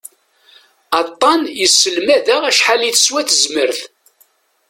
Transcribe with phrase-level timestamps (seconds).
[1.01, 3.79] Aṭṭan yesselmad-aɣ acḥal i teswa tezmert.